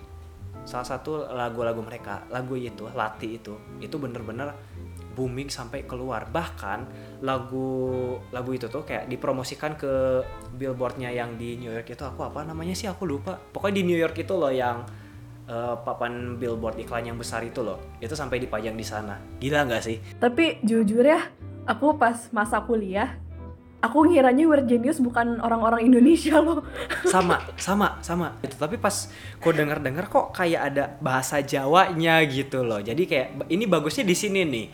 salah 0.66 0.86
satu 0.86 1.30
lagu-lagu 1.30 1.78
mereka 1.78 2.26
lagu 2.30 2.58
itu 2.58 2.90
Lati 2.90 3.38
itu 3.38 3.54
itu 3.78 3.96
bener-bener 4.02 4.50
booming 5.16 5.48
sampai 5.48 5.88
keluar. 5.88 6.28
Bahkan 6.28 6.78
lagu 7.24 8.14
lagu 8.30 8.50
itu 8.52 8.68
tuh 8.68 8.84
kayak 8.84 9.08
dipromosikan 9.08 9.72
ke 9.80 10.20
billboardnya 10.52 11.08
yang 11.08 11.40
di 11.40 11.56
New 11.56 11.72
York 11.72 11.88
itu 11.88 12.04
aku 12.04 12.28
apa 12.28 12.44
namanya 12.44 12.76
sih 12.76 12.86
aku 12.86 13.08
lupa. 13.08 13.40
Pokoknya 13.40 13.80
di 13.80 13.84
New 13.88 13.98
York 13.98 14.20
itu 14.20 14.36
loh 14.36 14.52
yang 14.52 14.84
eh, 15.48 15.74
papan 15.80 16.36
billboard 16.36 16.76
iklan 16.76 17.08
yang 17.08 17.16
besar 17.16 17.40
itu 17.40 17.64
loh. 17.64 17.96
Itu 17.96 18.12
sampai 18.12 18.36
dipajang 18.44 18.76
di 18.76 18.84
sana. 18.84 19.16
Gila 19.40 19.64
nggak 19.64 19.82
sih? 19.82 19.96
Tapi 20.20 20.60
jujur 20.60 21.02
ya 21.02 21.24
aku 21.64 21.96
pas 21.96 22.28
masa 22.30 22.60
kuliah 22.62 23.16
aku 23.86 24.08
ngiranya 24.10 24.44
Weird 24.48 24.66
Genius 24.66 24.98
bukan 24.98 25.38
orang-orang 25.38 25.86
Indonesia 25.86 26.42
loh. 26.42 26.64
Sama 27.12 27.38
sama 27.56 28.02
sama. 28.02 28.34
Itu 28.42 28.58
tapi 28.58 28.76
pas 28.80 29.08
kok 29.38 29.54
dengar 29.54 29.78
dengar 29.78 30.10
kok 30.10 30.34
kayak 30.34 30.74
ada 30.74 30.84
bahasa 30.98 31.38
Jawanya 31.40 32.18
gitu 32.26 32.66
loh. 32.66 32.82
Jadi 32.82 33.06
kayak 33.06 33.46
ini 33.46 33.64
bagusnya 33.68 34.02
di 34.02 34.16
sini 34.16 34.42
nih 34.42 34.66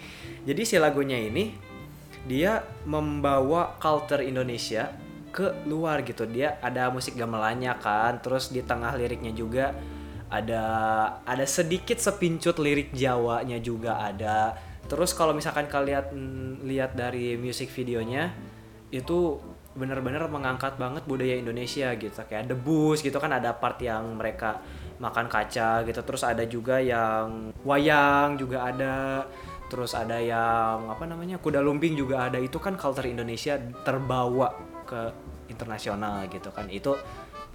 jadi 0.42 0.62
si 0.66 0.76
lagunya 0.78 1.18
ini 1.18 1.54
dia 2.26 2.62
membawa 2.86 3.78
culture 3.78 4.22
Indonesia 4.22 4.90
ke 5.32 5.64
luar 5.66 6.04
gitu. 6.04 6.28
Dia 6.28 6.60
ada 6.60 6.92
musik 6.92 7.16
gamelannya 7.16 7.72
kan 7.80 8.20
terus 8.20 8.52
di 8.52 8.60
tengah 8.62 8.94
liriknya 8.94 9.32
juga 9.32 9.74
ada 10.32 10.64
ada 11.24 11.44
sedikit 11.44 11.98
sepincut 11.98 12.60
lirik 12.60 12.92
Jawanya 12.92 13.58
juga 13.58 13.98
ada. 13.98 14.54
Terus 14.86 15.16
kalau 15.16 15.32
misalkan 15.32 15.66
kalian 15.70 16.12
lihat 16.68 16.92
dari 16.98 17.38
musik 17.40 17.72
videonya 17.72 18.34
itu 18.92 19.40
bener-bener 19.72 20.28
mengangkat 20.28 20.76
banget 20.76 21.08
budaya 21.08 21.38
Indonesia 21.38 21.96
gitu. 21.96 22.12
Kayak 22.28 22.52
debus 22.52 23.00
gitu 23.00 23.16
kan 23.16 23.32
ada 23.32 23.56
part 23.56 23.80
yang 23.80 24.20
mereka 24.20 24.60
makan 25.00 25.32
kaca 25.32 25.86
gitu. 25.88 26.00
Terus 26.04 26.22
ada 26.28 26.44
juga 26.44 26.76
yang 26.76 27.56
wayang 27.64 28.36
juga 28.36 28.68
ada 28.68 29.24
terus 29.72 29.96
ada 29.96 30.20
yang 30.20 30.92
apa 30.92 31.08
namanya 31.08 31.40
kuda 31.40 31.64
lumping 31.64 31.96
juga 31.96 32.28
ada. 32.28 32.36
Itu 32.36 32.60
kan 32.60 32.76
culture 32.76 33.08
Indonesia 33.08 33.56
terbawa 33.88 34.52
ke 34.84 35.08
internasional 35.48 36.28
gitu 36.28 36.52
kan. 36.52 36.68
Itu 36.68 37.00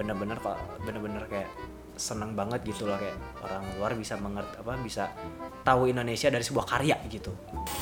bener-bener 0.01 0.41
kok 0.41 0.57
bener-bener 0.81 1.29
kayak 1.29 1.53
seneng 1.93 2.33
banget 2.33 2.65
gitu 2.65 2.89
loh. 2.89 2.97
Kayak 2.97 3.21
orang 3.45 3.63
luar 3.77 3.91
bisa 3.93 4.17
mengerti 4.17 4.55
apa 4.57 4.73
bisa 4.81 5.13
tahu 5.61 5.93
Indonesia 5.93 6.33
dari 6.33 6.41
sebuah 6.41 6.65
karya 6.65 6.97
gitu. 7.05 7.29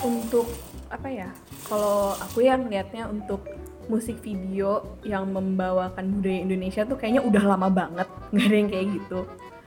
Untuk 0.03 0.51
apa 0.91 1.07
ya 1.07 1.31
kalau 1.71 2.19
aku 2.19 2.43
yang 2.43 2.67
lihatnya 2.67 3.07
untuk 3.07 3.47
musik 3.87 4.19
video 4.19 4.99
yang 5.07 5.31
membawakan 5.31 6.19
budaya 6.19 6.43
Indonesia 6.43 6.83
tuh 6.83 6.99
kayaknya 6.99 7.23
udah 7.23 7.43
lama 7.55 7.71
banget. 7.71 8.07
Nggak 8.35 8.45
ada 8.51 8.55
yang 8.59 8.67
kayak 8.67 8.87
gitu 8.99 9.19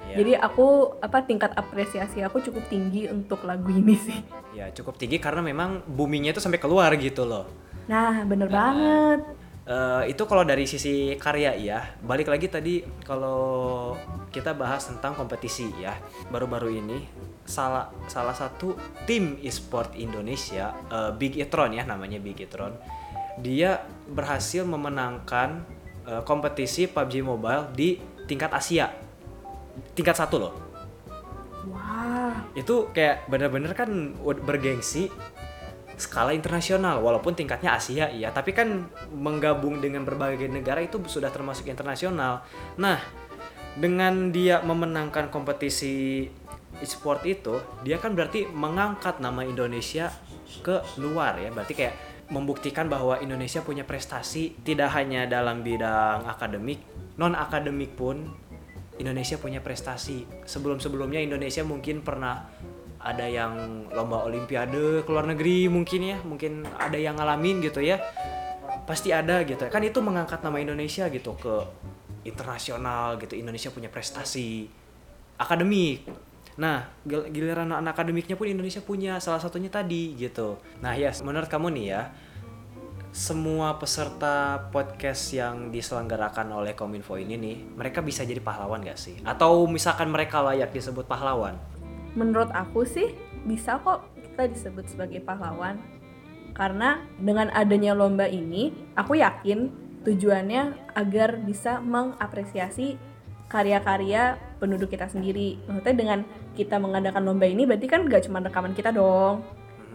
Iya. 0.09 0.17
jadi 0.25 0.33
aku 0.41 0.97
apa 1.05 1.21
tingkat 1.29 1.53
apresiasi 1.53 2.25
aku 2.25 2.41
cukup 2.41 2.65
tinggi 2.73 3.13
untuk 3.13 3.45
lagu 3.45 3.69
ini 3.69 3.93
sih. 3.93 4.19
Ya 4.57 4.73
cukup 4.73 4.97
tinggi 4.97 5.21
karena 5.21 5.45
memang 5.45 5.85
boomingnya 5.85 6.33
itu 6.33 6.41
sampai 6.41 6.57
keluar 6.57 6.89
gitu 6.97 7.29
loh. 7.29 7.45
Nah 7.93 8.25
bener 8.25 8.49
banget. 8.49 9.21
Eh, 9.69 10.17
itu 10.17 10.25
kalau 10.25 10.49
dari 10.49 10.65
sisi 10.65 11.13
karya 11.21 11.53
ya 11.61 11.93
balik 12.01 12.33
lagi 12.33 12.49
tadi 12.49 12.81
kalau 13.05 13.93
kita 14.33 14.57
bahas 14.57 14.89
tentang 14.89 15.13
kompetisi 15.13 15.69
ya 15.77 15.93
baru-baru 16.33 16.73
ini 16.73 17.05
salah 17.45 17.93
salah 18.09 18.33
satu 18.33 18.73
tim 19.05 19.37
e-sport 19.45 19.93
Indonesia 20.01 20.73
eh, 20.89 21.13
Big 21.13 21.37
Etron 21.37 21.77
ya 21.77 21.85
namanya 21.85 22.17
Big 22.17 22.41
Etron 22.41 22.81
dia 23.45 23.85
berhasil 24.09 24.65
memenangkan 24.65 25.61
eh, 26.09 26.25
kompetisi 26.25 26.89
PUBG 26.89 27.21
Mobile 27.21 27.69
di 27.77 28.01
tingkat 28.25 28.57
Asia 28.57 28.89
tingkat 29.93 30.17
satu 30.17 30.37
loh. 30.41 30.53
Wah. 31.69 32.35
Itu 32.55 32.91
kayak 32.95 33.29
bener-bener 33.29 33.73
kan 33.77 34.17
bergengsi 34.23 35.13
skala 35.99 36.31
internasional 36.31 37.03
walaupun 37.03 37.35
tingkatnya 37.35 37.75
Asia 37.75 38.07
iya. 38.09 38.31
Tapi 38.31 38.55
kan 38.55 38.87
menggabung 39.11 39.83
dengan 39.83 40.07
berbagai 40.07 40.47
negara 40.47 40.79
itu 40.79 41.03
sudah 41.05 41.29
termasuk 41.29 41.67
internasional. 41.67 42.47
Nah 42.79 43.03
dengan 43.79 44.35
dia 44.35 44.63
memenangkan 44.63 45.31
kompetisi 45.31 46.27
e-sport 46.79 47.27
itu 47.27 47.59
dia 47.83 47.99
kan 47.99 48.15
berarti 48.15 48.47
mengangkat 48.47 49.19
nama 49.19 49.43
Indonesia 49.43 50.11
ke 50.63 50.83
luar 51.03 51.43
ya. 51.43 51.51
Berarti 51.51 51.75
kayak 51.75 51.95
membuktikan 52.29 52.87
bahwa 52.87 53.17
Indonesia 53.19 53.65
punya 53.65 53.83
prestasi 53.89 54.53
tidak 54.61 54.93
hanya 54.95 55.25
dalam 55.25 55.65
bidang 55.65 56.29
akademik 56.29 56.79
non 57.19 57.35
akademik 57.35 57.99
pun 57.99 58.31
Indonesia 58.99 59.39
punya 59.39 59.63
prestasi. 59.63 60.27
Sebelum-sebelumnya 60.45 61.23
Indonesia 61.23 61.63
mungkin 61.63 62.03
pernah 62.03 62.47
ada 62.99 63.25
yang 63.31 63.87
lomba 63.95 64.27
olimpiade 64.27 65.07
ke 65.07 65.11
luar 65.11 65.31
negeri 65.31 65.71
mungkin 65.71 66.01
ya 66.03 66.19
mungkin 66.27 66.67
ada 66.77 66.99
yang 66.99 67.15
ngalamin 67.15 67.63
gitu 67.63 67.79
ya. 67.79 68.03
Pasti 68.85 69.15
ada 69.15 69.47
gitu. 69.47 69.63
Kan 69.71 69.87
itu 69.87 70.03
mengangkat 70.03 70.43
nama 70.43 70.59
Indonesia 70.59 71.07
gitu 71.09 71.39
ke 71.39 71.55
internasional 72.27 73.17
gitu. 73.23 73.39
Indonesia 73.39 73.71
punya 73.71 73.87
prestasi 73.89 74.67
akademik. 75.39 76.05
Nah 76.59 76.91
gil- 77.07 77.31
giliran 77.31 77.71
anak 77.71 77.95
akademiknya 77.95 78.35
pun 78.35 78.51
Indonesia 78.51 78.83
punya 78.83 79.23
salah 79.23 79.39
satunya 79.39 79.71
tadi 79.71 80.19
gitu. 80.19 80.59
Nah 80.83 80.99
ya 80.99 81.15
menurut 81.23 81.47
kamu 81.47 81.71
nih 81.79 81.87
ya 81.95 82.03
semua 83.09 83.81
peserta 83.81 84.69
podcast 84.69 85.33
yang 85.33 85.73
diselenggarakan 85.73 86.53
oleh 86.53 86.77
Kominfo 86.77 87.17
ini 87.17 87.41
nih 87.41 87.57
mereka 87.73 88.05
bisa 88.05 88.21
jadi 88.25 88.41
pahlawan 88.41 88.85
gak 88.85 89.01
sih? 89.01 89.17
Atau 89.25 89.65
misalkan 89.65 90.13
mereka 90.13 90.45
layak 90.45 90.77
disebut 90.77 91.09
pahlawan? 91.09 91.57
Menurut 92.13 92.53
aku 92.53 92.85
sih 92.85 93.17
bisa 93.49 93.81
kok 93.81 94.05
kita 94.13 94.45
disebut 94.53 94.85
sebagai 94.93 95.21
pahlawan. 95.25 95.81
Karena 96.53 97.01
dengan 97.17 97.49
adanya 97.55 97.97
lomba 97.97 98.29
ini 98.29 98.75
aku 98.93 99.17
yakin 99.17 99.73
tujuannya 100.05 100.93
agar 100.93 101.41
bisa 101.41 101.81
mengapresiasi 101.81 103.01
karya-karya 103.49 104.37
penduduk 104.61 104.93
kita 104.93 105.09
sendiri. 105.09 105.57
Maksudnya 105.65 105.97
dengan 105.97 106.21
kita 106.53 106.77
mengadakan 106.77 107.25
lomba 107.25 107.49
ini 107.49 107.65
berarti 107.65 107.89
kan 107.89 108.05
gak 108.05 108.29
cuma 108.29 108.45
rekaman 108.45 108.77
kita 108.77 108.93
dong. 108.93 109.41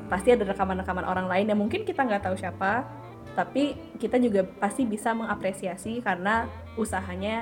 Pasti 0.10 0.34
ada 0.34 0.50
rekaman-rekaman 0.50 1.06
orang 1.06 1.30
lain 1.30 1.46
yang 1.54 1.60
mungkin 1.62 1.86
kita 1.86 2.04
nggak 2.04 2.28
tahu 2.28 2.36
siapa 2.36 3.03
tapi 3.34 3.74
kita 3.98 4.22
juga 4.22 4.46
pasti 4.46 4.86
bisa 4.86 5.16
mengapresiasi 5.16 6.04
karena 6.06 6.46
usahanya 6.78 7.42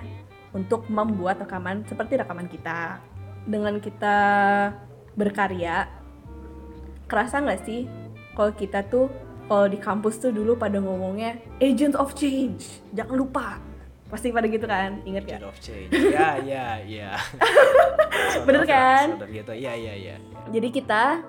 untuk 0.56 0.88
membuat 0.88 1.44
rekaman 1.44 1.84
seperti 1.88 2.20
rekaman 2.20 2.48
kita. 2.48 3.00
Dengan 3.42 3.82
kita 3.82 4.18
berkarya 5.18 5.90
kerasa 7.10 7.44
nggak 7.44 7.62
sih 7.68 7.90
kalau 8.38 8.54
kita 8.56 8.86
tuh 8.88 9.12
kalau 9.52 9.68
di 9.68 9.76
kampus 9.76 10.16
tuh 10.24 10.32
dulu 10.32 10.56
pada 10.56 10.80
ngomongnya 10.80 11.36
agent 11.60 11.98
of 12.00 12.16
change. 12.16 12.80
Jangan 12.96 13.16
lupa. 13.20 13.60
Pasti 14.08 14.32
pada 14.32 14.48
gitu 14.48 14.64
kan? 14.68 15.04
Inget 15.04 15.28
Agent 15.28 15.44
gak? 15.44 15.52
of 15.52 15.58
change. 15.60 15.92
Ya 15.92 16.40
ya 16.40 16.80
ya. 16.84 17.12
Bener 18.48 18.64
kan? 18.64 19.20
Gitu. 19.28 19.54
Ya 19.60 19.76
ya 19.76 19.94
ya. 19.96 20.16
Jadi 20.52 20.68
kita 20.72 21.24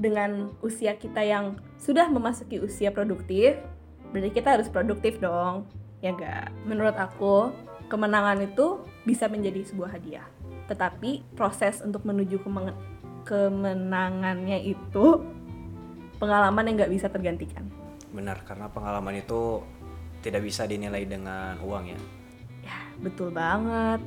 dengan 0.00 0.56
usia 0.64 0.96
kita 0.96 1.20
yang 1.20 1.60
sudah 1.76 2.08
memasuki 2.08 2.56
usia 2.56 2.88
produktif, 2.88 3.60
berarti 4.10 4.30
kita 4.30 4.58
harus 4.58 4.68
produktif 4.70 5.18
dong. 5.18 5.66
Ya 6.00 6.14
enggak? 6.14 6.50
Menurut 6.64 6.96
aku, 6.96 7.52
kemenangan 7.86 8.40
itu 8.42 8.80
bisa 9.04 9.26
menjadi 9.26 9.64
sebuah 9.66 9.96
hadiah. 9.96 10.26
Tetapi 10.66 11.34
proses 11.34 11.82
untuk 11.82 12.06
menuju 12.06 12.40
kemeng- 12.42 12.78
kemenangannya 13.24 14.64
itu 14.64 15.20
pengalaman 16.16 16.66
yang 16.68 16.74
nggak 16.84 16.92
bisa 16.92 17.06
tergantikan. 17.08 17.64
benar 18.10 18.42
karena 18.42 18.66
pengalaman 18.66 19.22
itu 19.22 19.62
tidak 20.18 20.42
bisa 20.42 20.66
dinilai 20.66 21.06
dengan 21.06 21.54
uang 21.62 21.94
ya 21.94 22.00
Ya, 22.66 22.78
betul 22.98 23.30
banget. 23.30 24.02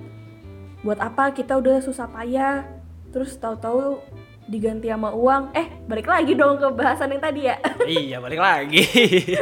Buat 0.84 1.00
apa 1.00 1.32
kita 1.32 1.56
udah 1.56 1.80
susah 1.80 2.12
payah, 2.12 2.68
terus 3.16 3.40
tahu-tahu 3.40 4.04
diganti 4.44 4.92
sama 4.92 5.16
uang, 5.16 5.56
eh 5.56 5.72
balik 5.88 6.08
lagi 6.12 6.36
dong 6.36 6.60
ke 6.60 6.68
bahasan 6.76 7.16
yang 7.16 7.24
tadi 7.24 7.48
ya. 7.48 7.56
iya 7.88 8.18
balik 8.20 8.44
lagi 8.44 8.84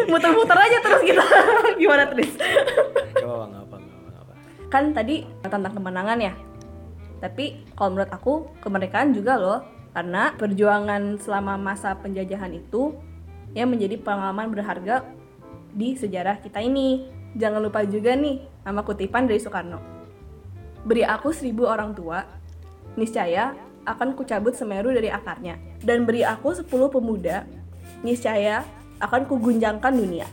Muter-muter 0.06 0.58
aja 0.58 0.78
terus 0.78 1.02
kita. 1.02 1.26
Gimana 1.82 2.06
Tris? 2.14 2.32
coba 3.18 3.46
nggak 3.50 3.64
apa 3.66 3.76
apa 3.82 4.34
Kan 4.70 4.84
tadi 4.94 5.26
tentang 5.42 5.74
kemenangan 5.74 6.20
ya. 6.22 6.34
Tapi 7.22 7.66
kalau 7.78 7.98
menurut 7.98 8.12
aku 8.14 8.34
kemerdekaan 8.62 9.14
juga 9.14 9.38
loh, 9.38 9.60
karena 9.94 10.34
perjuangan 10.38 11.20
selama 11.20 11.58
masa 11.60 11.94
penjajahan 11.98 12.54
itu 12.56 12.96
yang 13.52 13.70
menjadi 13.70 14.00
pengalaman 14.00 14.50
berharga 14.54 15.06
di 15.74 15.98
sejarah 15.98 16.40
kita 16.40 16.62
ini. 16.62 17.10
Jangan 17.32 17.64
lupa 17.64 17.88
juga 17.88 18.12
nih 18.12 18.44
sama 18.64 18.84
kutipan 18.84 19.24
dari 19.24 19.40
Soekarno. 19.40 19.80
Beri 20.84 21.06
aku 21.06 21.32
seribu 21.32 21.70
orang 21.70 21.96
tua, 21.96 22.26
niscaya 23.00 23.56
akan 23.86 24.14
kucabut 24.14 24.54
Semeru 24.54 24.94
dari 24.94 25.10
akarnya. 25.10 25.58
Dan 25.82 26.06
beri 26.06 26.22
aku 26.22 26.54
sepuluh 26.54 26.88
pemuda, 26.92 27.46
niscaya 28.06 28.66
akan 29.02 29.26
kugunjangkan 29.26 29.94
dunia. 29.94 30.28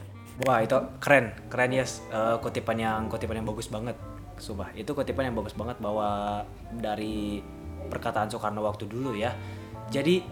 wah 0.46 0.62
itu 0.62 0.78
keren 1.02 1.34
keren 1.50 1.74
ya 1.74 1.82
Eh, 1.82 2.36
kutipan 2.38 2.78
yang 2.78 3.10
kutipan 3.10 3.42
yang 3.42 3.48
bagus 3.50 3.66
banget 3.66 3.98
Sumpah, 4.38 4.70
itu 4.78 4.94
kutipan 4.94 5.26
yang 5.26 5.34
bagus 5.34 5.50
banget 5.50 5.82
bahwa 5.82 6.40
dari 6.78 7.42
perkataan 7.90 8.30
Soekarno 8.30 8.62
waktu 8.62 8.86
dulu 8.86 9.18
ya. 9.18 9.34
Jadi 9.90 10.22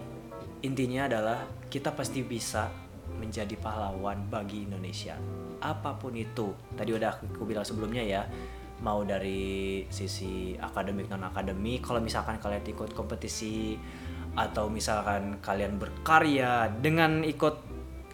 intinya 0.63 1.11
adalah 1.11 1.43
kita 1.67 1.91
pasti 1.91 2.23
bisa 2.23 2.71
menjadi 3.19 3.59
pahlawan 3.59 4.31
bagi 4.31 4.63
Indonesia. 4.63 5.19
Apa 5.59 5.99
pun 5.99 6.15
itu. 6.15 6.55
Tadi 6.79 6.91
udah 6.95 7.19
aku 7.19 7.43
bilang 7.43 7.67
sebelumnya 7.67 8.03
ya. 8.07 8.23
Mau 8.85 9.05
dari 9.09 9.85
sisi 9.89 10.53
akademik 10.57 11.09
non 11.09 11.25
akademik, 11.25 11.81
kalau 11.81 12.01
misalkan 12.01 12.37
kalian 12.37 12.65
ikut 12.65 12.93
kompetisi 12.93 13.77
atau 14.37 14.69
misalkan 14.69 15.41
kalian 15.41 15.81
berkarya 15.81 16.69
dengan 16.69 17.25
ikut 17.25 17.65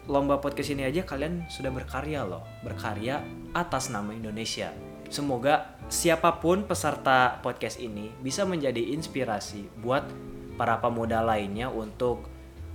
lomba 0.07 0.39
podcast 0.39 0.71
ini 0.71 0.87
aja 0.87 1.03
kalian 1.03 1.47
sudah 1.51 1.71
berkarya 1.71 2.23
loh, 2.23 2.43
berkarya 2.63 3.23
atas 3.51 3.91
nama 3.91 4.15
Indonesia. 4.15 4.71
Semoga 5.11 5.77
siapa 5.91 6.39
pun 6.39 6.63
peserta 6.63 7.37
podcast 7.43 7.77
ini 7.77 8.09
bisa 8.23 8.47
menjadi 8.47 8.95
inspirasi 8.95 9.67
buat 9.83 10.07
para 10.55 10.79
pemuda 10.79 11.21
lainnya 11.21 11.69
untuk 11.69 12.25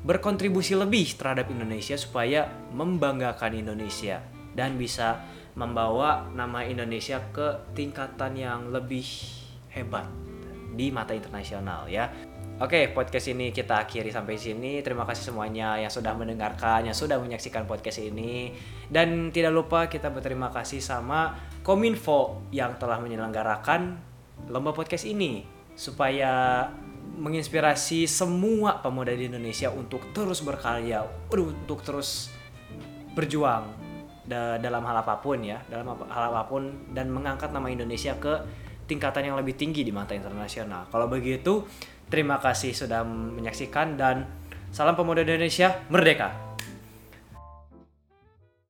berkontribusi 0.07 0.79
lebih 0.79 1.19
terhadap 1.19 1.51
Indonesia 1.51 1.99
supaya 1.99 2.47
membanggakan 2.71 3.59
Indonesia 3.59 4.23
dan 4.55 4.79
bisa 4.79 5.23
membawa 5.59 6.31
nama 6.31 6.63
Indonesia 6.63 7.19
ke 7.35 7.75
tingkatan 7.75 8.39
yang 8.39 8.71
lebih 8.71 9.03
hebat 9.75 10.07
di 10.79 10.95
mata 10.95 11.11
internasional 11.19 11.91
ya. 11.91 12.07
Oke, 12.59 12.91
podcast 12.91 13.31
ini 13.31 13.55
kita 13.55 13.87
akhiri 13.87 14.11
sampai 14.11 14.35
sini. 14.39 14.83
Terima 14.83 15.07
kasih 15.07 15.31
semuanya 15.31 15.79
yang 15.79 15.91
sudah 15.91 16.15
mendengarkan, 16.15 16.87
yang 16.87 16.95
sudah 16.95 17.19
menyaksikan 17.19 17.67
podcast 17.67 18.03
ini. 18.03 18.51
Dan 18.87 19.31
tidak 19.31 19.55
lupa 19.55 19.87
kita 19.87 20.11
berterima 20.11 20.51
kasih 20.51 20.83
sama 20.83 21.39
Kominfo 21.63 22.43
yang 22.51 22.75
telah 22.79 22.99
menyelenggarakan 22.99 23.99
lomba 24.51 24.75
podcast 24.75 25.07
ini 25.07 25.47
supaya 25.79 26.67
menginspirasi 27.19 28.11
semua 28.11 28.83
pemuda 28.83 29.15
di 29.15 29.31
Indonesia 29.31 29.71
untuk 29.71 30.11
terus 30.11 30.43
berkarya, 30.43 31.07
untuk 31.31 31.83
terus 31.87 32.31
berjuang 33.15 33.88
da- 34.29 34.61
dalam 34.61 34.85
hal 34.85 35.01
apa 35.01 35.19
pun 35.25 35.41
ya, 35.41 35.59
dalam 35.73 35.97
hal 36.07 36.25
apa 36.29 36.45
pun 36.47 36.93
dan 36.93 37.09
mengangkat 37.09 37.49
nama 37.51 37.67
Indonesia 37.73 38.13
ke 38.21 38.45
tingkatan 38.85 39.33
yang 39.33 39.37
lebih 39.37 39.57
tinggi 39.57 39.85
di 39.85 39.93
mata 39.93 40.13
internasional. 40.13 40.89
Kalau 40.93 41.09
begitu, 41.09 41.65
terima 42.09 42.37
kasih 42.41 42.77
sudah 42.77 43.05
menyaksikan 43.05 43.97
dan 43.97 44.29
salam 44.73 44.97
pemuda 44.97 45.25
Indonesia 45.25 45.81
merdeka. 45.89 46.48